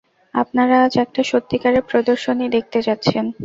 [0.33, 3.25] আপনারা আজ একটা সত্যিকারের প্রদর্শনী দেখতে যাচ্ছেন।